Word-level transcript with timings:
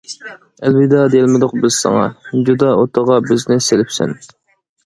ئەلۋىدا 0.69 1.01
دېيەلمىدۇق 1.15 1.53
بىز 1.65 1.75
ساڭا، 1.85 2.07
جۇدا 2.49 2.73
ئوتىغا 2.81 3.19
بىزنى 3.29 3.59
سېلىپسەن. 3.67 4.19